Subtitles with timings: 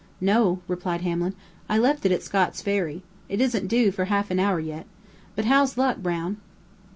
[0.19, 1.35] "No," replied Hamlin;
[1.69, 3.03] "I left it at Scott's Ferry.
[3.29, 4.87] It isn't due for half an hour yet.
[5.35, 6.37] But how's luck, Brown?"